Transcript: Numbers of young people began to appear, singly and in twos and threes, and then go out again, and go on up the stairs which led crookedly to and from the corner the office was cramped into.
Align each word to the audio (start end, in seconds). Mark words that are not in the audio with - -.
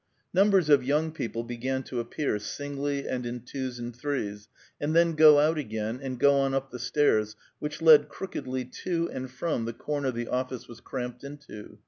Numbers 0.33 0.67
of 0.67 0.83
young 0.83 1.11
people 1.11 1.43
began 1.43 1.83
to 1.83 1.99
appear, 1.99 2.39
singly 2.39 3.07
and 3.07 3.23
in 3.23 3.41
twos 3.41 3.77
and 3.77 3.95
threes, 3.95 4.47
and 4.79 4.95
then 4.95 5.13
go 5.13 5.37
out 5.37 5.59
again, 5.59 5.99
and 6.01 6.19
go 6.19 6.37
on 6.39 6.55
up 6.55 6.71
the 6.71 6.79
stairs 6.79 7.35
which 7.59 7.83
led 7.83 8.09
crookedly 8.09 8.65
to 8.65 9.11
and 9.13 9.29
from 9.29 9.65
the 9.65 9.73
corner 9.73 10.09
the 10.09 10.27
office 10.27 10.67
was 10.67 10.79
cramped 10.79 11.23
into. 11.23 11.77